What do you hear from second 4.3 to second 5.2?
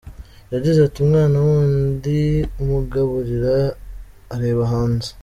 areba hanze.